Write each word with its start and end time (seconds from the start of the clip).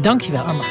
Dankjewel, 0.00 0.42
Armand. 0.42 0.66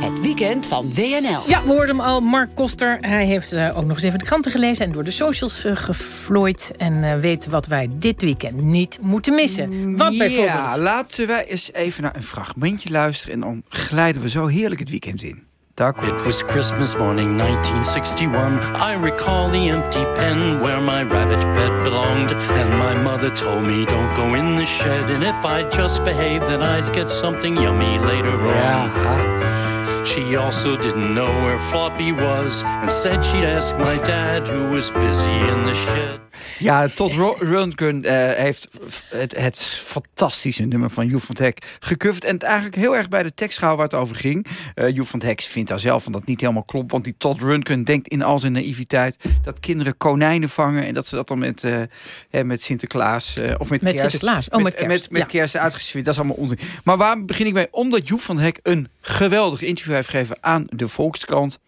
Het 0.00 0.20
weekend 0.20 0.66
van 0.66 0.94
WNL. 0.94 1.48
Ja, 1.48 1.62
we 1.62 1.68
hoorden 1.68 1.96
hem 1.96 2.00
al, 2.00 2.20
Mark 2.20 2.54
Koster. 2.54 2.98
Hij 3.00 3.26
heeft 3.26 3.52
uh, 3.52 3.78
ook 3.78 3.84
nog 3.84 3.96
eens 3.96 4.02
even 4.02 4.18
de 4.18 4.24
kranten 4.24 4.50
gelezen... 4.50 4.86
en 4.86 4.92
door 4.92 5.04
de 5.04 5.10
socials 5.10 5.64
uh, 5.64 5.76
geflooid... 5.76 6.72
en 6.76 6.92
uh, 6.92 7.16
weet 7.16 7.46
wat 7.46 7.66
wij 7.66 7.88
dit 7.96 8.22
weekend 8.22 8.60
niet 8.62 8.98
moeten 9.00 9.34
missen. 9.34 9.96
Wat 9.96 10.18
bijvoorbeeld? 10.18 10.56
Ja, 10.56 10.78
laten 10.78 11.26
wij 11.26 11.46
eens 11.46 11.72
even 11.72 12.02
naar 12.02 12.16
een 12.16 12.22
fragmentje 12.22 12.90
luisteren... 12.90 13.34
en 13.34 13.40
dan 13.40 13.62
glijden 13.68 14.22
we 14.22 14.28
zo 14.28 14.46
heerlijk 14.46 14.80
het 14.80 14.90
weekend 14.90 15.22
in. 15.22 15.42
It 15.76 16.24
was 16.24 16.40
Christmas 16.40 16.94
morning 16.94 17.36
1961. 17.36 18.60
I 18.76 18.94
recall 18.94 19.50
the 19.50 19.70
empty 19.70 20.04
pen 20.14 20.60
where 20.60 20.80
my 20.80 21.02
rabbit 21.02 21.42
bed 21.52 21.82
belonged. 21.82 22.30
And 22.30 22.78
my 22.78 22.94
mother 23.02 23.34
told 23.34 23.64
me, 23.64 23.84
don't 23.84 24.14
go 24.14 24.34
in 24.34 24.54
the 24.54 24.66
shed. 24.66 25.10
And 25.10 25.24
if 25.24 25.44
I 25.44 25.68
just 25.70 26.04
behaved, 26.04 26.44
then 26.44 26.62
I'd 26.62 26.94
get 26.94 27.10
something 27.10 27.56
yummy 27.56 27.98
later 27.98 28.36
ja. 28.36 29.98
on. 29.98 30.06
She 30.06 30.36
also 30.36 30.76
didn't 30.76 31.12
know 31.12 31.32
where 31.42 31.58
Floppy 31.58 32.12
was. 32.12 32.62
And 32.62 32.88
said 32.88 33.24
she'd 33.24 33.42
ask 33.42 33.76
my 33.76 33.96
dad, 33.96 34.46
who 34.46 34.68
was 34.68 34.92
busy 34.92 35.38
in 35.50 35.64
the 35.64 35.74
shed. 35.74 36.23
Ja, 36.58 36.88
Todd 36.88 37.12
Rundgren 37.38 38.04
uh, 38.04 38.10
heeft 38.32 38.68
het, 39.08 39.36
het, 39.36 39.60
fantastische 39.84 40.62
nummer 40.62 40.90
van 40.90 41.06
Joep 41.06 41.22
van 41.22 41.36
Hek 41.38 41.76
gecoverd. 41.80 42.24
En 42.24 42.34
het 42.34 42.42
eigenlijk 42.42 42.74
heel 42.74 42.96
erg 42.96 43.08
bij 43.08 43.22
de 43.22 43.34
tekst 43.34 43.58
gehouden 43.58 43.88
waar 43.88 44.00
het 44.00 44.08
over 44.08 44.22
ging. 44.22 44.46
Uh, 44.74 44.90
Joep 44.90 45.06
van 45.06 45.22
Hek 45.22 45.40
vindt 45.40 45.68
daar 45.68 45.78
zelf 45.78 46.02
van 46.02 46.12
dat 46.12 46.26
niet 46.26 46.40
helemaal 46.40 46.64
klopt. 46.64 46.90
Want 46.90 47.04
die 47.04 47.14
Todd 47.18 47.40
Rundgren 47.40 47.84
denkt 47.84 48.08
in 48.08 48.22
al 48.22 48.38
zijn 48.38 48.52
naïviteit 48.52 49.16
dat 49.42 49.60
kinderen 49.60 49.96
konijnen 49.96 50.48
vangen. 50.48 50.84
En 50.86 50.94
dat 50.94 51.06
ze 51.06 51.14
dat 51.14 51.28
dan 51.28 51.38
met, 51.38 51.62
uh, 51.62 52.42
met 52.42 52.62
Sinterklaas 52.62 53.38
of 53.58 53.70
met, 53.70 53.82
met 53.82 53.94
kerst... 53.94 54.10
Sinterklaas, 54.10 54.48
oh 54.48 54.62
met 54.62 54.74
kerst. 54.74 54.88
Met, 54.88 55.10
met, 55.10 55.20
ja. 55.20 55.26
kerst 55.26 55.56
uitgesfeerd. 55.56 56.04
Dat 56.04 56.14
is 56.14 56.20
allemaal 56.20 56.38
onzin. 56.38 56.58
Maar 56.84 56.96
waar 56.96 57.24
begin 57.24 57.46
ik 57.46 57.52
mee? 57.52 57.68
Omdat 57.70 58.08
Joep 58.08 58.20
van 58.20 58.38
Hek 58.38 58.60
een 58.62 58.88
geweldig 59.00 59.62
interview 59.62 59.94
heeft 59.94 60.08
gegeven 60.08 60.36
aan 60.40 60.66
de 60.68 60.88
Volkskrant. 60.88 61.58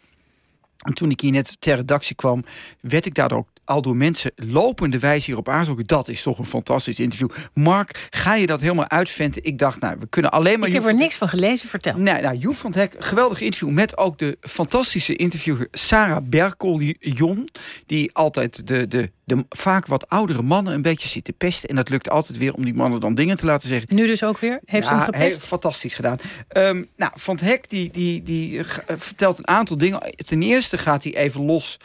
En 0.79 0.95
toen 0.95 1.11
ik 1.11 1.21
hier 1.21 1.33
net 1.33 1.57
ter 1.61 1.77
redactie 1.77 2.17
kwam, 2.17 2.45
werd 2.81 3.07
ik 3.07 3.15
daardoor 3.15 3.39
ook 3.39 3.49
al 3.67 3.83
door 3.83 3.97
mensen 3.97 4.33
lopende 4.37 4.99
wijze 4.99 5.25
hierop 5.25 5.49
aanzoeken. 5.49 5.87
Dat 5.87 6.09
is 6.09 6.23
toch 6.23 6.39
een 6.39 6.47
fantastisch 6.47 7.01
interview. 7.01 7.29
Mark, 7.55 8.09
ga 8.11 8.35
je 8.35 8.47
dat 8.47 8.61
helemaal 8.61 8.89
uitventen? 8.89 9.45
Ik 9.45 9.59
dacht, 9.59 9.81
nou, 9.81 9.97
we 10.01 10.07
kunnen 10.07 10.31
alleen 10.31 10.59
maar... 10.59 10.69
Ik 10.69 10.75
heb 10.75 10.85
er 10.85 10.95
niks 10.95 11.15
van 11.15 11.29
gelezen, 11.29 11.69
vertel. 11.69 11.97
Nee, 11.97 12.23
nou, 12.23 12.37
Joep 12.37 12.57
van 12.57 12.71
het 12.71 12.81
Hek, 12.81 13.05
geweldig 13.05 13.41
interview... 13.41 13.71
met 13.71 13.97
ook 13.97 14.19
de 14.19 14.39
fantastische 14.41 15.17
interviewer 15.17 15.69
Sarah 15.71 16.23
Berkoljon... 16.23 17.49
die 17.87 18.11
altijd 18.13 18.67
de, 18.67 18.89
de, 18.89 19.11
de 19.25 19.45
vaak 19.49 19.87
wat 19.87 20.09
oudere 20.09 20.43
mannen 20.43 20.75
een 20.75 20.83
beetje 20.83 21.09
zit 21.09 21.25
te 21.25 21.33
pesten. 21.33 21.69
En 21.69 21.77
dat 21.77 21.89
lukt 21.89 22.11
altijd 22.11 22.39
weer 22.39 22.55
om 22.55 22.65
die 22.65 22.75
mannen 22.75 23.01
dan 23.01 23.15
dingen 23.15 23.37
te 23.37 23.47
laten 23.47 23.69
zeggen. 23.69 23.97
Nu 23.97 24.07
dus 24.07 24.25
ook 24.25 24.39
weer? 24.39 24.61
Heeft 24.65 24.83
ja, 24.83 24.89
ze 24.89 24.95
hem 24.95 25.05
gepest? 25.05 25.23
Heeft 25.23 25.47
fantastisch 25.47 25.95
gedaan. 25.95 26.19
Um, 26.57 26.87
nou, 26.97 27.13
Van 27.15 27.35
het 27.35 27.45
Hek 27.45 27.71
die, 27.71 27.93
die, 27.93 28.23
die 28.23 28.65
vertelt 28.97 29.39
een 29.39 29.49
aantal 29.49 29.79
dingen. 29.79 30.01
Ten 30.17 30.43
eerste 30.43 30.79
gaat 30.79 31.03
hij 31.03 31.17
even 31.17 31.45
los 31.45 31.79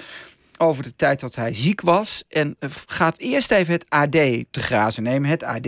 over 0.61 0.83
de 0.83 0.95
tijd 0.95 1.19
dat 1.19 1.35
hij 1.35 1.53
ziek 1.53 1.81
was. 1.81 2.23
En 2.29 2.55
gaat 2.85 3.19
eerst 3.19 3.51
even 3.51 3.73
het 3.73 3.85
AD 3.89 4.11
te 4.11 4.61
grazen 4.61 5.03
nemen. 5.03 5.29
Het 5.29 5.43
AD 5.43 5.67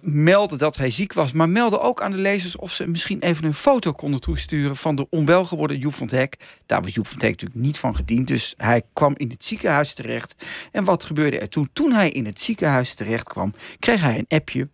meldde 0.00 0.56
dat 0.56 0.76
hij 0.76 0.90
ziek 0.90 1.12
was, 1.12 1.32
maar 1.32 1.48
meldde 1.48 1.80
ook 1.80 2.02
aan 2.02 2.10
de 2.10 2.16
lezers 2.16 2.56
of 2.56 2.72
ze 2.72 2.88
misschien 2.88 3.20
even 3.20 3.44
een 3.44 3.54
foto 3.54 3.92
konden 3.92 4.20
toesturen 4.20 4.76
van 4.76 4.96
de 4.96 5.06
onwel 5.10 5.44
geworden 5.44 5.78
Joep 5.78 5.94
van 5.94 6.08
Hek. 6.10 6.36
Daar 6.66 6.82
was 6.82 6.94
Joep 6.94 7.06
van 7.06 7.18
Hek 7.20 7.30
natuurlijk 7.30 7.60
niet 7.60 7.78
van 7.78 7.96
gediend, 7.96 8.26
dus 8.26 8.54
hij 8.56 8.82
kwam 8.92 9.14
in 9.16 9.30
het 9.30 9.44
ziekenhuis 9.44 9.94
terecht. 9.94 10.34
En 10.72 10.84
wat 10.84 11.04
gebeurde 11.04 11.38
er 11.38 11.48
toen? 11.48 11.68
Toen 11.72 11.92
hij 11.92 12.10
in 12.10 12.26
het 12.26 12.40
ziekenhuis 12.40 12.94
terecht 12.94 13.28
kwam, 13.28 13.54
kreeg 13.78 14.00
hij 14.00 14.18
een 14.18 14.38
appje 14.38 14.68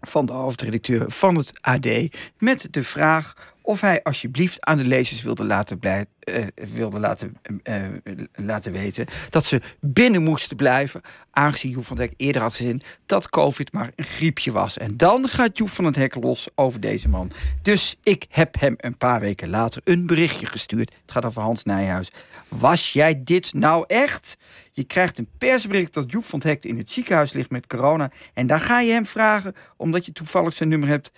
van 0.00 0.26
de 0.26 0.32
hoofdredacteur 0.32 1.10
van 1.10 1.34
het 1.36 1.58
AD 1.60 1.88
met 2.38 2.68
de 2.70 2.82
vraag 2.82 3.53
of 3.66 3.80
hij 3.80 4.02
alsjeblieft 4.02 4.64
aan 4.64 4.76
de 4.76 4.84
lezers 4.84 5.22
wilde 5.22 5.44
laten, 5.44 5.78
blij, 5.78 6.06
uh, 6.24 6.46
wilde 6.72 6.98
laten, 6.98 7.36
uh, 7.64 7.84
laten 8.34 8.72
weten 8.72 9.06
dat 9.30 9.44
ze 9.44 9.60
binnen 9.80 10.22
moesten 10.22 10.56
blijven, 10.56 11.00
aangezien 11.30 11.70
Joep 11.70 11.84
van 11.86 11.98
het 11.98 12.08
Hek 12.08 12.14
eerder 12.16 12.42
had 12.42 12.54
gezien 12.54 12.82
dat 13.06 13.28
COVID 13.28 13.72
maar 13.72 13.90
een 13.96 14.04
griepje 14.04 14.52
was. 14.52 14.78
En 14.78 14.96
dan 14.96 15.28
gaat 15.28 15.58
Joep 15.58 15.70
van 15.70 15.84
het 15.84 15.96
Hek 15.96 16.14
los 16.14 16.48
over 16.54 16.80
deze 16.80 17.08
man. 17.08 17.30
Dus 17.62 17.96
ik 18.02 18.26
heb 18.28 18.60
hem 18.60 18.74
een 18.76 18.96
paar 18.96 19.20
weken 19.20 19.48
later 19.48 19.82
een 19.84 20.06
berichtje 20.06 20.46
gestuurd. 20.46 20.92
Het 21.02 21.12
gaat 21.12 21.24
over 21.24 21.42
Hans 21.42 21.64
Nijhuis. 21.64 22.10
Was 22.48 22.92
jij 22.92 23.22
dit 23.24 23.52
nou 23.52 23.84
echt? 23.86 24.36
Je 24.72 24.84
krijgt 24.84 25.18
een 25.18 25.28
persbericht 25.38 25.94
dat 25.94 26.10
Joep 26.10 26.24
van 26.24 26.38
het 26.38 26.48
Hek 26.48 26.64
in 26.64 26.78
het 26.78 26.90
ziekenhuis 26.90 27.32
ligt 27.32 27.50
met 27.50 27.66
corona. 27.66 28.10
En 28.34 28.46
dan 28.46 28.60
ga 28.60 28.80
je 28.80 28.92
hem 28.92 29.06
vragen, 29.06 29.54
omdat 29.76 30.06
je 30.06 30.12
toevallig 30.12 30.52
zijn 30.52 30.68
nummer 30.68 30.88
hebt 30.88 31.12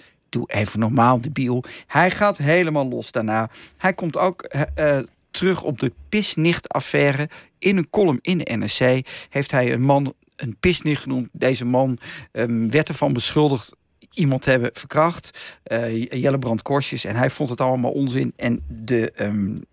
even 0.47 0.80
normaal, 0.80 1.20
debiel. 1.20 1.64
Hij 1.86 2.10
gaat 2.10 2.38
helemaal 2.38 2.88
los 2.88 3.12
daarna. 3.12 3.50
Hij 3.76 3.92
komt 3.92 4.16
ook 4.16 4.54
uh, 4.78 4.98
terug 5.30 5.62
op 5.62 5.78
de 5.78 5.92
pisnicht-affaire. 6.08 7.28
In 7.58 7.76
een 7.76 7.91
column 7.91 8.19
in 8.22 8.38
de 8.38 8.56
NRC 8.56 9.06
heeft 9.28 9.50
hij 9.50 9.72
een 9.72 9.82
man 9.82 10.14
een 10.36 10.56
pisnicht 10.60 11.02
genoemd. 11.02 11.28
Deze 11.32 11.64
man 11.64 11.98
um, 12.32 12.70
werd 12.70 12.88
ervan 12.88 13.12
beschuldigd 13.12 13.72
iemand 14.12 14.42
te 14.42 14.50
hebben 14.50 14.70
verkracht. 14.72 15.58
Uh, 15.72 16.02
Jellebrand 16.02 16.62
Korsjes. 16.62 17.04
En 17.04 17.16
hij 17.16 17.30
vond 17.30 17.48
het 17.48 17.60
allemaal 17.60 17.91
onzin. 17.91 18.32
En 18.36 18.60
de 18.68 19.12
um, 19.20 19.64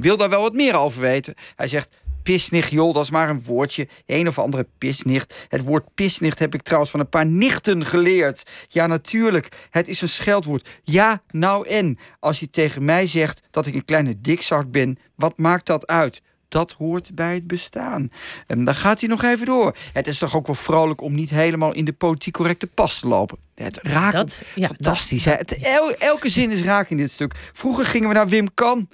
wil 0.00 0.16
daar 0.16 0.30
wel 0.30 0.42
wat 0.42 0.54
meer 0.54 0.74
over 0.74 1.00
weten. 1.00 1.34
Hij 1.56 1.68
zegt, 1.68 1.96
pisnicht, 2.24 2.70
joh, 2.70 2.94
dat 2.94 3.02
is 3.02 3.10
maar 3.10 3.28
een 3.28 3.42
woordje. 3.42 3.88
Een 4.06 4.28
of 4.28 4.38
andere 4.38 4.66
pisnicht. 4.78 5.46
Het 5.48 5.64
woord 5.64 5.94
pisnicht 5.94 6.38
heb 6.38 6.54
ik 6.54 6.62
trouwens 6.62 6.90
van 6.90 7.00
een 7.00 7.08
paar 7.08 7.26
nichten 7.26 7.86
geleerd. 7.86 8.42
Ja, 8.68 8.86
natuurlijk, 8.86 9.68
het 9.70 9.88
is 9.88 10.00
een 10.00 10.08
scheldwoord. 10.08 10.68
Ja, 10.82 11.22
nou 11.30 11.68
en. 11.68 11.98
Als 12.20 12.40
je 12.40 12.50
tegen 12.50 12.84
mij 12.84 13.06
zegt 13.06 13.40
dat 13.50 13.66
ik 13.66 13.74
een 13.74 13.84
kleine 13.84 14.20
dikzak 14.20 14.70
ben, 14.70 14.98
wat 15.14 15.38
maakt 15.38 15.66
dat 15.66 15.86
uit? 15.86 16.22
Dat 16.48 16.72
hoort 16.72 17.14
bij 17.14 17.34
het 17.34 17.46
bestaan. 17.46 18.10
En 18.46 18.64
dan 18.64 18.74
gaat 18.74 19.00
hij 19.00 19.08
nog 19.08 19.22
even 19.22 19.46
door. 19.46 19.76
Het 19.92 20.06
is 20.06 20.18
toch 20.18 20.36
ook 20.36 20.46
wel 20.46 20.54
vrolijk 20.54 21.00
om 21.00 21.14
niet 21.14 21.30
helemaal 21.30 21.74
in 21.74 21.84
de 21.84 21.92
politiek 21.92 22.32
correcte 22.34 22.66
pas 22.66 23.00
te 23.00 23.08
lopen. 23.08 23.38
Het 23.54 23.78
raakt 23.82 24.12
dat, 24.12 24.42
ja, 24.54 24.66
fantastisch. 24.66 25.22
Dat, 25.22 25.38
het, 25.38 25.56
el, 25.56 25.94
elke 25.94 26.28
zin 26.28 26.50
is 26.50 26.62
raak 26.62 26.90
in 26.90 26.96
dit 26.96 27.10
stuk. 27.10 27.34
Vroeger 27.52 27.86
gingen 27.86 28.08
we 28.08 28.14
naar 28.14 28.28
Wim 28.28 28.54
Kan. 28.54 28.88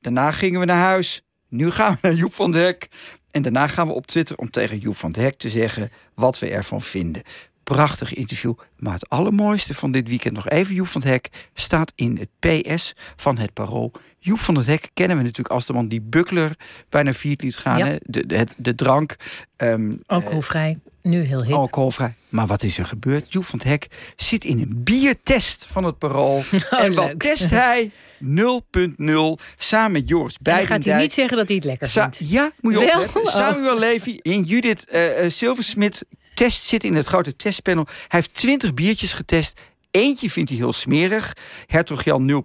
Daarna 0.00 0.30
gingen 0.30 0.60
we 0.60 0.66
naar 0.66 0.82
huis. 0.82 1.22
Nu 1.50 1.70
gaan 1.70 1.92
we 1.92 1.98
naar 2.02 2.16
Joep 2.16 2.34
van 2.34 2.50
der 2.50 2.64
Hek. 2.64 2.88
En 3.30 3.42
daarna 3.42 3.66
gaan 3.66 3.86
we 3.86 3.92
op 3.92 4.06
Twitter 4.06 4.36
om 4.36 4.50
tegen 4.50 4.78
Joep 4.78 4.96
van 4.96 5.12
der 5.12 5.22
Hek 5.22 5.38
te 5.38 5.50
zeggen 5.50 5.90
wat 6.14 6.38
we 6.38 6.50
ervan 6.50 6.82
vinden. 6.82 7.22
Prachtig 7.64 8.14
interview. 8.14 8.54
Maar 8.76 8.92
het 8.92 9.08
allermooiste 9.08 9.74
van 9.74 9.90
dit 9.90 10.08
weekend 10.08 10.34
nog 10.34 10.48
even 10.48 10.74
Joep 10.74 10.86
van 10.86 11.00
der 11.00 11.10
Hek 11.10 11.48
staat 11.54 11.92
in 11.94 12.18
het 12.18 12.28
PS 12.38 12.94
van 13.16 13.38
het 13.38 13.52
Parool. 13.52 13.92
Joep 14.18 14.38
van 14.38 14.54
der 14.54 14.66
Hek 14.66 14.90
kennen 14.94 15.16
we 15.16 15.22
natuurlijk 15.22 15.54
als 15.54 15.66
de 15.66 15.72
man 15.72 15.88
die 15.88 16.00
Buckler 16.00 16.56
bijna 16.88 17.12
viert 17.12 17.42
liet 17.42 17.56
gaan. 17.56 17.78
Ja. 17.78 17.86
Hè? 17.86 17.96
De, 18.02 18.26
de, 18.26 18.46
de 18.56 18.74
drank. 18.74 19.16
Um, 19.56 20.00
Alcoholvrij. 20.06 20.76
Nu 21.02 21.22
heel 21.24 21.44
hip. 21.44 21.54
Alcoholvrij. 21.54 22.14
Maar 22.28 22.46
wat 22.46 22.62
is 22.62 22.78
er 22.78 22.86
gebeurd? 22.86 23.32
Joep 23.32 23.44
van 23.44 23.58
het 23.58 23.68
Hek 23.68 23.86
zit 24.16 24.44
in 24.44 24.58
een 24.60 24.80
biertest 24.84 25.66
van 25.66 25.84
het 25.84 25.98
Parool. 25.98 26.36
Oh, 26.70 26.80
en 26.80 26.94
wat 26.94 27.06
leuk. 27.06 27.20
test 27.22 27.50
hij? 27.50 27.90
0.0. 28.24 29.42
Samen 29.56 29.92
met 29.92 30.08
Joris 30.08 30.34
En 30.34 30.40
dan 30.54 30.66
gaat 30.66 30.84
hij 30.84 31.00
niet 31.00 31.12
zeggen 31.12 31.36
dat 31.36 31.46
hij 31.46 31.56
het 31.56 31.64
lekker 31.64 31.88
Sa- 31.88 32.10
vindt. 32.12 32.32
ja, 32.32 32.52
moet 32.60 32.72
je 32.72 32.78
Wel? 32.78 32.88
opletten. 32.88 33.20
Oh. 33.22 33.28
Samuel 33.28 33.78
Levy 33.78 34.18
en 34.22 34.42
Judith 34.42 34.86
uh, 34.92 35.02
Silversmit 35.28 36.04
test 36.34 36.62
zitten 36.62 36.88
in 36.88 36.94
het 36.94 37.06
grote 37.06 37.36
testpanel. 37.36 37.84
Hij 37.86 37.96
heeft 38.08 38.34
20 38.34 38.74
biertjes 38.74 39.12
getest. 39.12 39.60
Eentje 39.90 40.30
vindt 40.30 40.50
hij 40.50 40.58
heel 40.58 40.72
smerig. 40.72 41.32
Hertog 41.66 42.04
Jan 42.04 42.44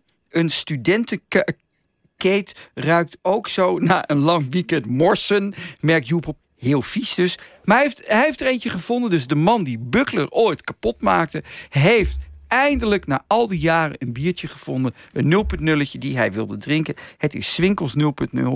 0.0. 0.00 0.04
Een 0.30 0.50
studentenkate 0.50 1.54
ruikt 2.74 3.16
ook 3.22 3.48
zo 3.48 3.78
na 3.78 4.08
een 4.10 4.18
lang 4.18 4.46
weekend 4.50 4.86
morsen. 4.86 5.54
Merkt 5.80 6.08
Joep 6.08 6.26
op. 6.26 6.36
Heel 6.58 6.82
vies 6.82 7.14
dus. 7.14 7.38
Maar 7.64 7.76
hij 7.76 7.84
heeft, 7.84 8.02
hij 8.06 8.24
heeft 8.24 8.40
er 8.40 8.46
eentje 8.46 8.70
gevonden. 8.70 9.10
Dus 9.10 9.26
de 9.26 9.34
man 9.34 9.64
die 9.64 9.78
Buckler 9.78 10.30
ooit 10.30 10.62
kapot 10.62 11.02
maakte... 11.02 11.42
heeft 11.68 12.18
eindelijk 12.46 13.06
na 13.06 13.24
al 13.26 13.48
die 13.48 13.58
jaren 13.58 13.96
een 13.98 14.12
biertje 14.12 14.48
gevonden. 14.48 14.94
Een 15.12 15.46
0.0'tje 15.86 15.98
die 15.98 16.16
hij 16.16 16.32
wilde 16.32 16.56
drinken. 16.56 16.94
Het 17.18 17.34
is 17.34 17.54
Swinkels 17.54 17.94
0.0. 18.34 18.48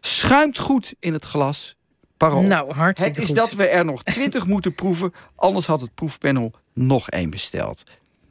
Schuimt 0.00 0.58
goed 0.58 0.94
in 1.00 1.12
het 1.12 1.24
glas. 1.24 1.76
Parool. 2.16 2.42
Nou, 2.42 2.72
hartstikke 2.72 3.20
Het 3.20 3.28
is 3.30 3.36
goed. 3.36 3.36
dat 3.36 3.52
we 3.52 3.66
er 3.66 3.84
nog 3.84 4.02
20 4.02 4.46
moeten 4.54 4.74
proeven. 4.74 5.14
Anders 5.36 5.66
had 5.66 5.80
het 5.80 5.94
proefpanel 5.94 6.52
nog 6.74 7.10
één 7.10 7.30
besteld. 7.30 7.82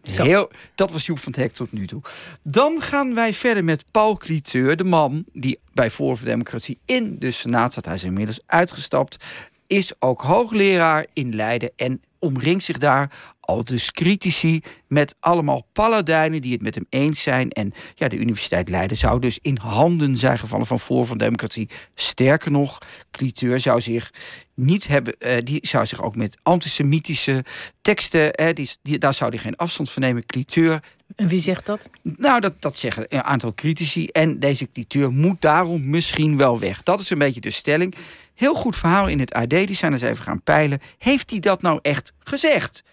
Heel, 0.03 0.49
dat 0.75 0.91
was 0.91 1.05
Joep 1.05 1.19
van 1.19 1.31
het 1.31 1.41
Hek 1.41 1.51
tot 1.51 1.71
nu 1.71 1.87
toe. 1.87 2.01
Dan 2.43 2.81
gaan 2.81 3.13
wij 3.13 3.33
verder 3.33 3.63
met 3.63 3.91
Paul 3.91 4.17
Cliteur, 4.17 4.75
de 4.75 4.83
man 4.83 5.25
die 5.33 5.59
bij 5.73 5.89
voor 5.89 6.19
Democratie 6.23 6.79
in 6.85 7.15
de 7.19 7.31
Senaat 7.31 7.73
zat. 7.73 7.85
Hij 7.85 7.93
is 7.93 8.03
inmiddels 8.03 8.39
uitgestapt. 8.45 9.25
Is 9.67 9.93
ook 9.99 10.21
hoogleraar 10.21 11.05
in 11.13 11.35
Leiden 11.35 11.71
en 11.75 12.01
omringt 12.19 12.63
zich 12.63 12.77
daar 12.77 13.11
al 13.39 13.63
dus 13.63 13.91
critici 13.91 14.61
met 14.87 15.15
allemaal 15.19 15.67
paladijnen 15.73 16.41
die 16.41 16.51
het 16.51 16.61
met 16.61 16.75
hem 16.75 16.85
eens 16.89 17.21
zijn. 17.21 17.49
En 17.49 17.73
ja, 17.95 18.07
de 18.07 18.17
Universiteit 18.17 18.69
Leiden 18.69 18.97
zou 18.97 19.19
dus 19.19 19.39
in 19.41 19.57
handen 19.57 20.17
zijn 20.17 20.39
gevallen 20.39 20.65
van 20.65 20.79
voor 20.79 21.05
van 21.05 21.17
democratie. 21.17 21.69
Sterker 21.95 22.51
nog, 22.51 22.77
Cliteur 23.11 23.59
zou 23.59 23.81
zich 23.81 24.13
niet 24.53 24.87
hebben, 24.87 25.17
eh, 25.17 25.43
die 25.43 25.67
zou 25.67 25.85
zich 25.85 26.01
ook 26.01 26.15
met 26.15 26.37
antisemitische 26.43 27.43
teksten, 27.81 28.33
eh, 28.33 28.53
die, 28.53 28.69
die, 28.81 28.97
daar 28.97 29.13
zou 29.13 29.29
hij 29.29 29.39
geen 29.39 29.55
afstand 29.55 29.89
van 29.89 30.01
nemen. 30.01 30.25
Cliteur 30.25 30.79
En 31.15 31.27
wie 31.27 31.39
zegt 31.39 31.65
dat? 31.65 31.89
nou, 32.01 32.39
dat, 32.39 32.61
dat 32.61 32.77
zeggen 32.77 33.05
een 33.09 33.23
aantal 33.23 33.53
critici. 33.53 34.07
En 34.07 34.39
deze 34.39 34.71
cliteur 34.71 35.11
moet 35.11 35.41
daarom 35.41 35.89
misschien 35.89 36.37
wel 36.37 36.59
weg. 36.59 36.83
Dat 36.83 36.99
is 36.99 37.09
een 37.09 37.17
beetje 37.17 37.41
de 37.41 37.51
stelling. 37.51 37.95
Heel 38.39 38.53
goed 38.53 38.75
verhaal 38.75 39.07
in 39.07 39.19
het 39.19 39.33
AD. 39.33 39.49
Die 39.49 39.73
zijn 39.73 39.91
eens 39.91 40.01
even 40.01 40.23
gaan 40.23 40.41
peilen. 40.41 40.79
Heeft 40.97 41.29
hij 41.29 41.39
dat 41.39 41.61
nou 41.61 41.79
echt 41.81 42.13
gezegd? 42.19 42.83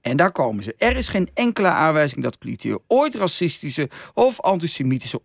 En 0.00 0.16
daar 0.16 0.32
komen 0.32 0.64
ze. 0.64 0.74
Er 0.78 0.96
is 0.96 1.08
geen 1.08 1.28
enkele 1.34 1.68
aanwijzing 1.68 2.22
dat 2.22 2.38
cliteur 2.38 2.78
ooit 2.86 3.14
racistische 3.14 3.90
of 4.14 4.40
antisemitische 4.40 5.20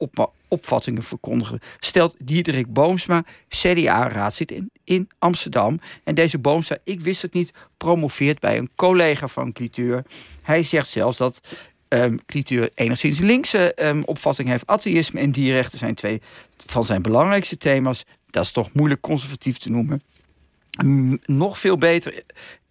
opvattingen 0.48 1.04
verkondigde. 1.04 1.62
Stelt 1.80 2.16
Diederik 2.20 2.74
Boomsma, 2.74 3.24
CDA-raadslid 3.48 4.52
in, 4.52 4.72
in 4.84 5.10
Amsterdam. 5.20 5.80
En 6.04 6.16
deze 6.16 6.40
Boomsma, 6.40 6.78
ik 6.84 7.00
wist 7.00 7.22
het 7.22 7.34
niet, 7.34 7.52
promoveert 7.78 8.40
bij 8.40 8.58
een 8.58 8.70
collega 8.76 9.28
van 9.28 9.52
cliteur. 9.52 10.06
Hij 10.42 10.64
zegt 10.64 10.88
zelfs 10.88 11.18
dat 11.18 11.40
ehm 11.88 12.18
Cliteur 12.26 12.70
enigszins 12.74 13.20
linkse 13.20 13.74
ehm, 13.74 14.02
opvatting 14.06 14.48
heeft. 14.48 14.68
Atheïsme 14.68 15.20
en 15.20 15.32
dierrechten 15.32 15.78
zijn 15.78 15.96
twee 15.96 16.22
van 16.66 16.86
zijn 16.86 17.02
belangrijkste 17.02 17.58
thema's. 17.58 18.06
Dat 18.36 18.44
is 18.44 18.52
toch 18.52 18.74
moeilijk 18.74 19.02
conservatief 19.02 19.58
te 19.58 19.70
noemen. 19.70 20.02
Nog 21.26 21.60
veel 21.60 21.78
beter 21.78 22.24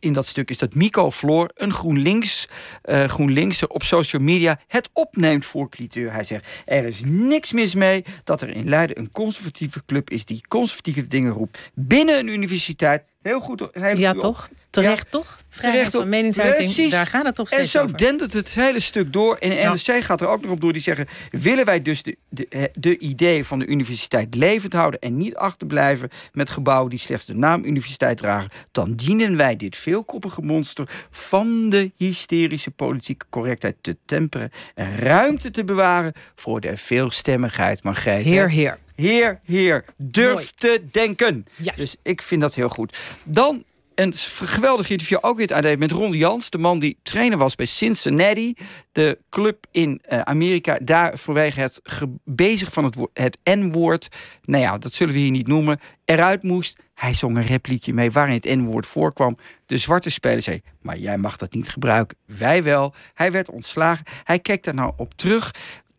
in 0.04 0.12
dat 0.12 0.26
stuk 0.26 0.50
is 0.50 0.58
dat 0.58 0.74
Mico 0.74 1.10
Floor, 1.10 1.50
een 1.54 1.72
GroenLinks, 1.72 2.48
eh 2.82 3.04
GroenLinkser 3.04 3.68
op 3.68 3.82
social 3.82 4.22
media, 4.22 4.60
het 4.66 4.88
opneemt 4.92 5.44
voor 5.44 5.68
Cliteur. 5.68 6.12
Hij 6.12 6.24
zegt, 6.24 6.46
er 6.64 6.84
is 6.84 7.00
niks 7.04 7.52
mis 7.52 7.74
mee 7.74 8.04
dat 8.24 8.42
er 8.42 8.48
in 8.48 8.68
Leiden 8.68 8.98
een 8.98 9.12
conservatieve 9.12 9.82
club 9.86 10.10
is 10.10 10.24
die 10.24 10.40
conservatieve 10.48 11.06
dingen 11.06 11.32
roept 11.32 11.58
binnen 11.74 12.18
een 12.18 12.28
universiteit. 12.28 13.02
Heel 13.22 13.40
goed. 13.40 13.68
heel 13.72 13.96
Ja, 13.98 14.12
toch? 14.12 14.48
Terecht, 14.70 15.10
toch? 15.10 15.38
Vrijheid 15.48 15.78
Terecht, 15.78 15.96
van 15.96 16.08
meningsuiting, 16.08 16.72
Precies. 16.72 16.90
daar 16.90 17.06
gaat 17.06 17.24
het 17.24 17.34
toch 17.34 17.50
En 17.50 17.56
steeds 17.56 17.70
zo 17.70 17.82
over. 17.82 17.96
dendert 17.96 18.32
het 18.32 18.54
hele 18.54 18.80
stuk 18.80 19.12
door. 19.12 19.36
En 19.36 19.50
de 19.50 19.54
Ja. 19.56 19.72
NRC 19.72 20.04
gaat 20.04 20.20
er 20.20 20.26
ook 20.26 20.42
nog 20.42 20.50
op 20.50 20.60
door. 20.60 20.72
Die 20.72 20.82
zeggen, 20.82 21.06
willen 21.30 21.64
wij 21.64 21.82
dus 21.82 22.02
de, 22.02 22.16
de, 22.28 22.70
de 22.72 22.98
idee 22.98 23.44
van 23.44 23.58
de 23.58 23.66
universiteit 23.66 24.34
levend 24.34 24.72
houden... 24.72 25.00
en 25.00 25.16
niet 25.16 25.36
achterblijven 25.36 26.10
met 26.32 26.50
gebouwen 26.50 26.90
die 26.90 26.98
slechts 26.98 27.26
de 27.26 27.34
naam 27.34 27.64
universiteit 27.64 28.16
dragen... 28.18 28.50
dan 28.72 28.94
dienen 28.94 29.36
wij 29.36 29.56
dit 29.56 29.76
veelkoppige 29.94 30.42
monster 30.42 31.06
van 31.10 31.68
de 31.68 31.92
hysterische 31.96 32.70
politieke 32.70 33.26
correctheid 33.30 33.76
te 33.80 33.96
temperen... 34.04 34.50
en 34.74 34.98
ruimte 34.98 35.50
te 35.50 35.64
bewaren 35.64 36.12
voor 36.34 36.60
de 36.60 36.76
veelstemmigheid. 36.76 37.82
Margreet, 37.82 38.24
hè? 38.24 38.30
Heer, 38.30 38.50
heer. 38.50 38.78
Heer, 38.94 39.40
heer, 39.44 39.84
durf 39.96 40.34
Mooi. 40.34 40.46
te 40.54 40.82
denken. 40.90 41.46
Dus 41.76 41.96
ik 42.02 42.22
vind 42.22 42.40
dat 42.40 42.54
heel 42.54 42.68
goed. 42.68 42.96
Dan 43.24 43.64
een 43.94 44.12
geweldig 44.44 44.90
interview, 44.90 45.18
ook 45.20 45.40
in 45.40 45.48
het 45.54 45.66
AD, 45.66 45.78
met 45.78 45.90
Ron 45.90 46.12
Jans. 46.12 46.50
De 46.50 46.58
man 46.58 46.78
die 46.78 46.98
trainer 47.02 47.38
was 47.38 47.54
bij 47.54 47.66
Cincinnati. 47.66 48.54
De 48.92 49.18
club 49.30 49.66
in 49.70 50.00
eh, 50.04 50.20
Amerika. 50.20 50.78
Daar 50.82 51.18
vanwege 51.18 51.60
het 51.60 51.80
bezig 52.24 52.72
van 52.72 52.84
het, 52.84 52.96
het 53.12 53.38
N-woord. 53.44 54.08
Nou 54.44 54.62
ja, 54.62 54.78
dat 54.78 54.92
zullen 54.92 55.14
we 55.14 55.20
hier 55.20 55.30
niet 55.30 55.46
noemen. 55.46 55.80
Eruit 56.04 56.42
moest. 56.42 56.78
Hij 56.94 57.14
zong 57.14 57.36
een 57.36 57.46
repliekje 57.46 57.94
mee 57.94 58.10
waarin 58.10 58.34
het 58.34 58.44
N-woord 58.44 58.86
voorkwam. 58.86 59.36
De 59.66 59.76
zwarte 59.76 60.10
speler 60.10 60.42
zei, 60.42 60.62
maar 60.80 60.98
jij 60.98 61.18
mag 61.18 61.36
dat 61.36 61.52
niet 61.52 61.68
gebruiken. 61.68 62.18
Wij 62.26 62.62
wel. 62.62 62.94
Hij 63.14 63.32
werd 63.32 63.50
ontslagen. 63.50 64.04
Hij 64.24 64.38
keek 64.38 64.62
daar 64.62 64.74
nou 64.74 64.92
op 64.96 65.14
terug. 65.14 65.50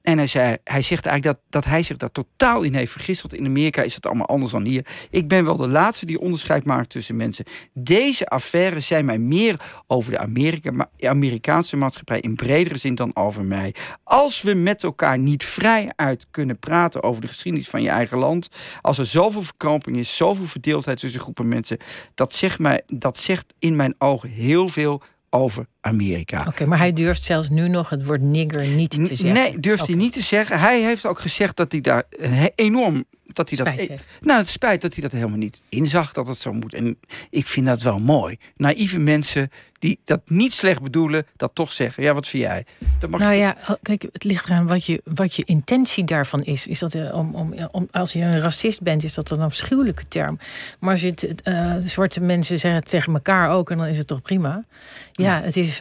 En 0.05 0.17
hij, 0.17 0.27
zei, 0.27 0.57
hij 0.63 0.81
zegt 0.81 1.05
eigenlijk 1.05 1.37
dat, 1.37 1.63
dat 1.63 1.71
hij 1.71 1.83
zich 1.83 1.97
daar 1.97 2.11
totaal 2.11 2.61
in 2.61 2.73
heeft 2.73 2.91
vergist. 2.91 3.21
Want 3.21 3.33
in 3.33 3.45
Amerika 3.45 3.81
is 3.81 3.95
het 3.95 4.05
allemaal 4.05 4.27
anders 4.27 4.51
dan 4.51 4.65
hier. 4.65 4.85
Ik 5.09 5.27
ben 5.27 5.45
wel 5.45 5.55
de 5.55 5.67
laatste 5.67 6.05
die 6.05 6.19
onderscheid 6.19 6.65
maakt 6.65 6.89
tussen 6.89 7.15
mensen. 7.15 7.45
Deze 7.73 8.25
affaires 8.25 8.87
zijn 8.87 9.05
mij 9.05 9.17
meer 9.17 9.83
over 9.87 10.11
de 10.11 10.17
Amerika, 10.17 10.89
Amerikaanse 10.99 11.77
maatschappij 11.77 12.19
in 12.19 12.35
bredere 12.35 12.77
zin 12.77 12.95
dan 12.95 13.15
over 13.15 13.43
mij. 13.43 13.75
Als 14.03 14.41
we 14.41 14.53
met 14.53 14.83
elkaar 14.83 15.17
niet 15.17 15.45
vrij 15.45 15.91
uit 15.95 16.27
kunnen 16.31 16.59
praten 16.59 17.03
over 17.03 17.21
de 17.21 17.27
geschiedenis 17.27 17.69
van 17.69 17.81
je 17.81 17.89
eigen 17.89 18.17
land. 18.17 18.49
Als 18.81 18.97
er 18.97 19.05
zoveel 19.05 19.43
verkramping 19.43 19.97
is, 19.97 20.15
zoveel 20.15 20.45
verdeeldheid 20.45 20.99
tussen 20.99 21.19
groepen 21.19 21.47
mensen. 21.47 21.77
Dat 22.15 22.33
zegt, 22.33 22.59
mij, 22.59 22.81
dat 22.85 23.17
zegt 23.17 23.53
in 23.59 23.75
mijn 23.75 23.95
ogen 23.97 24.29
heel 24.29 24.67
veel 24.67 25.01
over 25.29 25.67
Amerika. 25.85 26.45
Oké, 26.47 26.65
maar 26.65 26.77
hij 26.77 26.93
durft 26.93 27.23
zelfs 27.23 27.49
nu 27.49 27.67
nog 27.67 27.89
het 27.89 28.05
woord 28.05 28.21
nigger 28.21 28.67
niet 28.67 28.89
te 28.89 29.05
zeggen. 29.15 29.33
Nee, 29.33 29.59
durft 29.59 29.87
hij 29.87 29.95
niet 29.95 30.13
te 30.13 30.21
zeggen. 30.21 30.59
Hij 30.59 30.81
heeft 30.81 31.05
ook 31.05 31.19
gezegd 31.19 31.57
dat 31.57 31.71
hij 31.71 31.81
daar 31.81 32.03
he- 32.19 32.47
enorm. 32.55 33.05
Dat 33.25 33.49
hij 33.49 33.57
Spijt 33.57 33.77
dat, 33.77 33.87
heeft. 33.87 34.05
Nou, 34.21 34.39
het 34.39 34.47
spijt 34.49 34.81
dat 34.81 34.93
hij 34.93 35.01
dat 35.03 35.11
helemaal 35.11 35.37
niet 35.37 35.61
inzag 35.69 36.13
dat 36.13 36.27
het 36.27 36.37
zo 36.37 36.53
moet. 36.53 36.73
En 36.73 36.97
ik 37.29 37.47
vind 37.47 37.65
dat 37.65 37.81
wel 37.81 37.99
mooi. 37.99 38.37
Naïeve 38.57 38.99
mensen 38.99 39.49
die 39.79 39.99
dat 40.05 40.21
niet 40.25 40.53
slecht 40.53 40.81
bedoelen, 40.81 41.25
dat 41.35 41.51
toch 41.53 41.73
zeggen. 41.73 42.03
Ja, 42.03 42.13
wat 42.13 42.27
vind 42.27 42.43
jij? 42.43 42.65
Dat 42.99 43.09
mag 43.09 43.19
Nou 43.19 43.33
ja, 43.33 43.57
kijk, 43.81 44.05
het 44.11 44.23
ligt 44.23 44.45
eraan 44.45 44.67
wat 44.67 44.85
je, 44.85 45.01
wat 45.03 45.35
je 45.35 45.43
intentie 45.45 46.03
daarvan 46.03 46.39
is. 46.39 46.67
is 46.67 46.79
dat, 46.79 46.93
eh, 46.95 47.13
om, 47.13 47.35
om, 47.35 47.53
om, 47.71 47.87
als 47.91 48.13
je 48.13 48.19
een 48.21 48.39
racist 48.41 48.81
bent, 48.81 49.03
is 49.03 49.13
dat 49.13 49.29
een 49.31 49.41
afschuwelijke 49.41 50.07
term. 50.07 50.39
Maar 50.79 50.91
als 50.91 51.01
je 51.01 51.07
het, 51.07 51.41
eh, 51.41 51.75
zwarte 51.79 52.21
mensen 52.21 52.59
zeggen 52.59 52.79
het 52.79 52.89
tegen 52.89 53.13
elkaar 53.13 53.49
ook, 53.49 53.71
en 53.71 53.77
dan 53.77 53.87
is 53.87 53.97
het 53.97 54.07
toch 54.07 54.21
prima. 54.21 54.63
Ja, 55.11 55.41
het 55.41 55.57
is, 55.57 55.74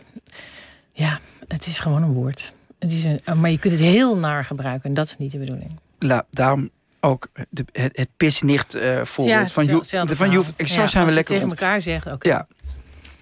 ja, 0.93 1.21
het 1.49 1.67
is 1.67 1.79
gewoon 1.79 2.03
een 2.03 2.13
woord. 2.13 2.53
Het 2.79 2.91
is 2.93 3.05
een, 3.05 3.21
maar 3.41 3.51
je 3.51 3.59
kunt 3.59 3.73
het 3.73 3.83
heel 3.83 4.17
naar 4.19 4.45
gebruiken 4.45 4.89
en 4.89 4.95
dat 4.95 5.07
is 5.07 5.17
niet 5.17 5.31
de 5.33 5.39
bedoeling. 5.39 5.71
La, 5.99 6.27
daarom 6.31 6.71
ook 7.01 7.29
de, 7.51 7.65
het, 7.73 7.97
het 7.97 8.09
pisnicht 8.17 8.75
eh 8.75 9.05
voorbeeld 9.05 9.53
van, 9.53 9.65
zel- 9.65 9.73
Jo- 9.73 9.79
hetzelfde 9.79 10.17
van 10.17 10.31
Joef. 10.31 10.53
Ik 10.57 10.69
zo 10.69 10.81
Ja, 10.81 10.87
zijn 10.87 11.07
we 11.07 11.13
lekker 11.13 11.35
tegen 11.35 11.49
elkaar 11.49 11.83
zegt, 11.83 12.07
oké. 12.07 12.29
Ja. 12.29 12.47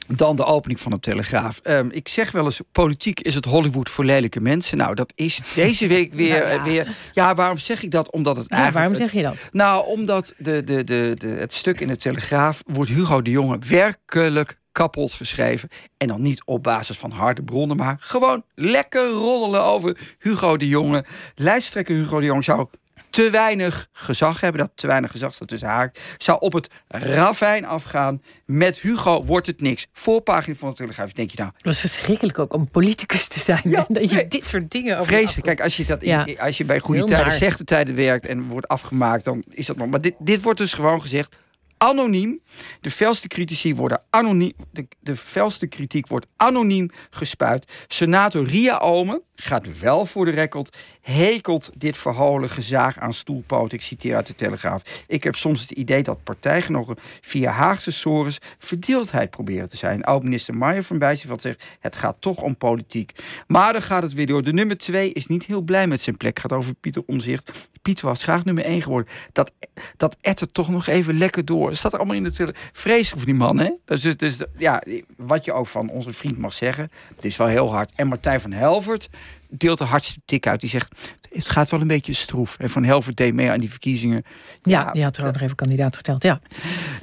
Dan 0.06 0.36
de 0.36 0.44
opening 0.44 0.80
van 0.80 0.90
de 0.92 1.00
Telegraaf. 1.00 1.60
Ehm, 1.62 1.88
ik 1.90 2.08
zeg 2.08 2.30
wel 2.30 2.44
eens, 2.44 2.60
politiek 2.72 3.20
is 3.20 3.34
het 3.34 3.44
Hollywood 3.44 3.88
voor 3.90 4.04
lelijke 4.04 4.40
mensen. 4.40 4.76
Nou, 4.78 4.94
dat 4.94 5.12
is 5.14 5.40
deze 5.54 5.86
week 5.86 6.14
weer... 6.14 6.38
Nou 6.38 6.44
ja. 6.50 6.56
eh, 6.58 6.62
weer 6.62 6.96
ja, 7.12 7.34
waarom 7.34 7.58
zeg 7.58 7.82
ik 7.82 7.90
dat? 7.90 8.10
Omdat 8.10 8.36
het 8.36 8.46
Ja, 8.48 8.56
eigenlijk... 8.56 8.88
waarom 8.88 9.08
zeg 9.10 9.20
je 9.22 9.28
dat? 9.28 9.48
Nou, 9.52 9.86
omdat 9.86 10.34
de, 10.36 10.64
de, 10.64 10.84
de, 10.84 11.12
de, 11.14 11.26
het 11.28 11.52
stuk 11.52 11.80
in 11.80 11.88
de 11.88 11.96
Telegraaf 11.96 12.62
wordt 12.66 12.90
Hugo 12.90 13.22
de 13.22 13.30
Jonge 13.30 13.58
werkelijk 13.69 14.60
kapot 14.72 15.12
geschreven. 15.12 15.69
En 15.96 16.08
dan 16.08 16.22
niet 16.22 16.42
op 16.44 16.62
basis 16.62 16.98
van 16.98 17.10
harde 17.10 17.42
bronnen, 17.42 17.76
maar 17.76 17.96
gewoon 18.00 18.44
lekker 18.54 19.10
roddelen 19.10 19.62
over 19.62 19.98
Hugo 20.19 20.56
de 20.56 20.69
Jonge. 20.69 21.04
Lijsttrekker 21.34 21.94
Hugo 21.94 22.20
de 22.20 22.26
Jonge 22.26 22.42
zou 22.42 22.66
te 23.10 23.30
weinig 23.30 23.88
gezag 23.92 24.40
hebben. 24.40 24.60
Dat 24.60 24.70
te 24.74 24.86
weinig 24.86 25.10
gezag 25.10 25.34
staat 25.34 25.48
tussen 25.48 25.69
haar. 25.69 25.92
Zou 26.19 26.40
op 26.40 26.52
het 26.52 26.69
ravijn 26.88 27.64
afgaan. 27.64 28.22
Met 28.46 28.78
Hugo 28.78 29.24
wordt 29.24 29.46
het 29.46 29.60
niks. 29.60 29.86
Voorpagina 29.92 30.56
van 30.56 30.69
de 30.69 30.74
Telegraaf. 30.74 31.12
Denk 31.12 31.30
je 31.30 31.36
nou, 31.38 31.50
Het 31.56 31.64
was 31.64 31.80
verschrikkelijk 31.80 32.38
ook 32.38 32.54
om 32.54 32.70
politicus 32.70 33.28
te 33.28 33.40
zijn. 33.40 33.60
Ja, 33.64 33.84
dat 33.88 34.10
je 34.10 34.16
nee. 34.16 34.28
dit 34.28 34.44
soort 34.44 34.70
dingen 34.70 34.94
over 34.98 35.12
Vreselijk. 35.12 35.46
Kijk, 35.46 35.60
als 35.60 35.76
je, 35.76 35.84
dat 35.84 36.02
Ja. 36.05 36.26
als 36.38 36.58
je 36.58 36.64
bij 36.64 36.79
goede 36.79 36.98
Heel 36.98 37.08
tijden, 37.08 37.26
naar. 37.26 37.36
slechte 37.36 37.64
tijden 37.64 37.94
werkt 37.94 38.26
en 38.26 38.48
wordt 38.48 38.69
afgemaakt, 38.69 39.24
dan 39.24 39.43
is 39.50 39.67
dat 39.67 39.76
nog. 39.76 39.88
Maar 39.88 40.00
dit, 40.00 40.14
dit 40.19 40.43
wordt 40.43 40.58
dus 40.58 40.72
gewoon 40.72 41.00
gezegd. 41.00 41.36
Anoniem. 41.82 42.41
De 42.81 42.91
felste 42.91 43.29
critici 43.29 43.74
worden 43.74 44.03
anoniem. 44.10 44.53
De, 45.01 45.17
felste 45.17 45.67
kritiek 45.67 46.06
wordt 46.06 46.27
anoniem 46.36 46.91
gespuit. 47.10 47.72
Senator 47.86 48.44
Ria 48.44 48.79
Omen 48.79 49.22
gaat 49.34 49.79
wel 49.79 50.06
voor 50.06 50.24
de 50.24 50.31
record. 50.31 50.77
Hekelt 51.01 51.81
dit 51.81 51.96
verholen 51.96 52.51
gezaag 52.51 52.98
aan 52.98 53.15
stoelpoot. 53.15 53.72
Ik 53.72 53.82
citeer 53.82 54.15
uit 54.15 54.27
de 54.27 54.34
Telegraaf. 54.34 54.82
Ik 55.06 55.24
heb 55.24 55.34
soms 55.34 55.60
het 55.60 55.70
idee 55.70 56.03
dat 56.03 56.24
partijgenoten 56.24 56.96
via 57.20 57.51
Haagse 57.51 57.91
sores 57.91 58.39
verdeeldheid 58.58 59.31
proberen 59.31 59.69
te 59.69 59.77
zijn. 59.77 60.05
Oud-minister 60.05 60.56
Maier 60.56 60.82
van 60.82 60.98
Bijzenveld 60.98 61.43
zegt: 61.43 61.65
het 61.81 61.96
gaat 61.96 62.17
toch 62.19 62.43
om 62.43 62.56
politiek. 62.56 63.12
Maar 63.46 63.72
dan 63.72 63.82
gaat 63.82 64.03
het 64.03 64.15
weer 64.15 64.27
door. 64.27 64.43
De 64.43 64.53
nummer 64.53 64.79
twee 64.79 65.12
is 65.12 65.27
niet 65.27 65.46
heel 65.46 65.60
blij 65.60 65.86
met 65.86 66.01
zijn 66.01 66.17
plek. 66.17 66.39
Gaat 66.39 66.53
over 66.53 66.74
Pieter 66.74 67.03
Omzicht. 67.06 67.70
Pieter 67.82 68.06
was 68.06 68.22
graag 68.22 68.44
nummer 68.44 68.65
één 68.65 68.82
geworden. 68.82 69.12
Dat, 69.32 69.53
dat 69.96 70.17
ettert 70.20 70.55
toch 70.55 70.69
nog 70.69 70.86
even 70.86 71.19
lekker 71.19 71.44
door. 71.44 71.71
Het 71.72 71.81
staat 71.81 71.94
allemaal 71.94 72.17
in 72.17 72.22
de 72.22 72.32
tele- 72.32 72.55
Vreselijk 72.72 73.17
voor 73.17 73.24
die 73.24 73.34
man, 73.34 73.58
hè? 73.58 73.70
Dus, 73.84 74.02
dus 74.17 74.36
ja, 74.56 74.82
wat 75.17 75.44
je 75.44 75.52
ook 75.52 75.67
van 75.67 75.88
onze 75.91 76.10
vriend 76.12 76.38
mag 76.38 76.52
zeggen. 76.52 76.91
Het 77.17 77.24
is 77.24 77.36
wel 77.36 77.46
heel 77.46 77.72
hard. 77.72 77.93
En 77.94 78.06
Martijn 78.06 78.41
van 78.41 78.52
Helvert. 78.52 79.08
Deelt 79.53 79.79
de 79.79 79.85
hardste 79.85 80.21
tik 80.25 80.47
uit. 80.47 80.61
Die 80.61 80.71
zegt, 80.71 80.89
het 81.32 81.49
gaat 81.49 81.71
wel 81.71 81.81
een 81.81 81.87
beetje 81.87 82.13
stroef. 82.13 82.56
En 82.59 82.71
Van 82.71 82.85
Helvert 82.85 83.17
deed 83.17 83.35
mee 83.35 83.51
aan 83.51 83.61
die 83.61 83.71
verkiezingen. 83.71 84.25
Ja, 84.63 84.91
die 84.93 85.03
had 85.03 85.17
er 85.17 85.27
ook 85.27 85.32
nog 85.32 85.43
even 85.43 85.56
kandidaat 85.56 85.93
gesteld, 85.94 86.23
ja. 86.23 86.41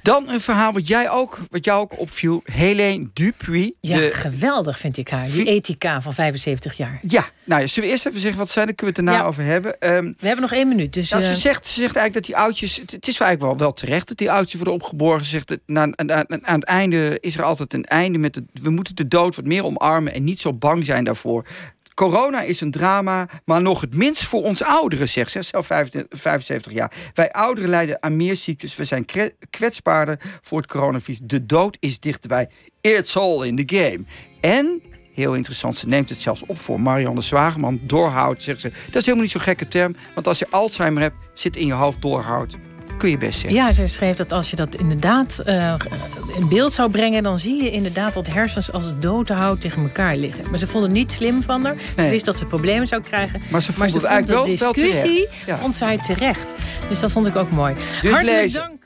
Dan 0.02 0.30
een 0.30 0.42
verhaal 0.42 0.74
wat, 0.74 0.88
jij 0.88 1.10
ook, 1.10 1.40
wat 1.50 1.66
jou 1.66 1.82
ook 1.82 2.00
opviel. 2.00 2.42
Helene 2.46 3.10
Dupuy. 3.14 3.74
Ja, 3.82 3.98
de- 3.98 4.10
geweldig 4.12 4.80
vind 4.80 4.98
ik 4.98 5.10
haar. 5.10 5.26
Die 5.32 5.46
ethica 5.46 6.02
van 6.02 6.14
75 6.14 6.74
jaar. 6.78 7.00
ja, 7.02 7.30
nou 7.44 7.62
ja, 7.62 7.68
zullen 7.68 7.88
we 7.90 7.96
eerst 7.96 8.06
even 8.06 8.20
zeggen 8.20 8.40
wat 8.40 8.50
zijn? 8.50 8.66
Dan 8.66 8.76
kunnen 8.76 8.96
we 8.96 9.02
het 9.02 9.10
daarna 9.10 9.24
Ja. 9.26 9.30
over 9.32 9.44
hebben. 9.44 9.80
Ehm, 9.80 10.04
We 10.20 10.26
hebben 10.28 10.42
nog 10.42 10.54
één 10.54 10.68
minuut, 10.68 10.94
dus... 10.94 11.10
Nou, 11.10 11.24
eh, 11.24 11.30
ze, 11.30 11.36
zegt, 11.36 11.66
ze 11.68 11.74
zegt 11.82 11.96
eigenlijk 11.96 12.14
dat 12.14 12.26
die 12.26 12.38
oudjes... 12.38 12.76
Het, 12.76 12.92
het 12.92 13.08
is 13.08 13.20
eigenlijk 13.20 13.42
wel, 13.52 13.58
wel 13.68 13.74
terecht 13.74 14.08
dat 14.08 14.18
die 14.18 14.32
oudjes 14.32 14.56
worden 14.56 14.74
opgeborgen. 14.74 15.24
Ze 15.26 15.30
zegt, 15.32 15.48
dat 15.48 15.60
na, 15.66 15.82
aan 15.96 16.60
het 16.60 16.64
einde 16.64 17.18
is 17.20 17.38
er 17.38 17.44
altijd 17.44 17.74
een 17.74 17.86
einde. 17.86 18.18
Met 18.18 18.36
het, 18.36 18.44
we 18.62 18.70
moeten 18.70 18.96
de 18.96 19.08
dood 19.08 19.36
wat 19.36 19.46
meer 19.46 19.64
omarmen 19.66 20.14
en 20.14 20.24
niet 20.24 20.40
zo 20.40 20.54
bang 20.54 20.86
zijn 20.86 21.04
daarvoor. 21.04 21.46
Corona 22.00 22.42
is 22.42 22.62
een 22.62 22.72
drama, 22.72 23.28
maar 23.46 23.62
nog 23.62 23.82
het 23.82 23.96
minst 23.96 24.24
voor 24.24 24.44
ons 24.44 24.64
ouderen, 24.64 25.10
zegt 25.10 25.32
ze. 25.32 25.42
Zelf 25.42 25.66
75 26.10 26.72
jaar. 26.74 26.92
Wij 27.14 27.32
ouderen 27.32 27.70
lijden 27.70 28.04
aan 28.04 28.18
meer 28.18 28.36
ziektes. 28.36 28.76
We 28.76 28.84
zijn 28.84 29.06
kwetsbaarder 29.50 30.20
voor 30.42 30.58
het 30.58 30.68
coronavirus. 30.68 31.20
De 31.24 31.46
dood 31.46 31.78
is 31.80 32.00
dichterbij. 32.00 32.50
It's 32.82 33.16
all 33.18 33.46
in 33.48 33.66
the 33.66 33.76
game. 33.76 34.00
En 34.42 34.82
Heel 35.14 35.34
interessant, 35.34 35.78
ze 35.78 35.88
neemt 35.88 36.10
het 36.10 36.20
zelfs 36.20 36.44
op 36.46 36.60
voor 36.60 36.82
Marianne 36.82 37.22
Zwageman. 37.22 37.80
Doorhoud, 37.84 38.42
zegt 38.42 38.60
ze. 38.60 38.70
Dat 38.70 38.96
is 38.96 39.02
helemaal 39.02 39.22
niet 39.24 39.32
zo'n 39.32 39.42
gekke 39.42 39.68
term. 39.68 39.96
Want 40.16 40.28
als 40.28 40.40
je 40.40 40.48
Alzheimer 40.50 41.02
hebt, 41.02 41.28
zit 41.34 41.56
in 41.56 41.66
je 41.66 41.74
hoofd 41.74 42.02
doorhoud. 42.02 42.58
Kun 43.00 43.10
je 43.10 43.18
best 43.18 43.40
zeggen. 43.40 43.54
Ja, 43.60 43.72
zij 43.72 43.88
schreef 43.88 44.16
dat 44.16 44.32
als 44.32 44.50
je 44.50 44.56
dat 44.56 44.76
inderdaad 44.76 45.40
eh, 45.46 45.74
in 46.38 46.48
beeld 46.48 46.74
zou 46.74 46.92
brengen... 46.92 47.24
dan 47.24 47.40
zie 47.40 47.64
je 47.64 47.72
inderdaad 47.72 48.14
dat 48.14 48.28
hersens 48.28 48.72
als 48.72 48.94
doodhout 49.00 49.62
tegen 49.62 49.82
elkaar 49.84 50.16
liggen. 50.16 50.44
Maar 50.50 50.60
ze 50.60 50.68
vond 50.68 50.84
het 50.84 50.94
niet 50.94 51.12
slim 51.12 51.44
van 51.44 51.66
haar. 51.66 51.76
Ze 51.80 51.86
Nee. 51.96 52.10
wist 52.10 52.26
dat 52.26 52.38
ze 52.38 52.46
problemen 52.46 52.88
zou 52.88 53.02
krijgen. 53.02 53.42
Maar 53.52 53.62
ze 53.62 53.66
vond 53.74 53.78
maar 53.78 53.90
ze 53.90 53.98
het 53.98 54.06
vond 54.08 54.26
de 54.28 54.34
eigenlijk 54.36 54.48
wel- 54.58 54.74
wel 54.74 54.74
discussie. 54.74 55.28
Ja. 55.46 55.58
vond 55.58 55.76
zij 55.76 55.98
terecht. 55.98 56.54
Dus 56.90 57.00
dat 57.00 57.12
vond 57.12 57.28
ik 57.28 57.36
ook 57.36 57.52
mooi. 57.52 57.74
Dus 57.74 57.94
Hartelijk 58.12 58.42
lezen. 58.42 58.60
dank. 58.62 58.79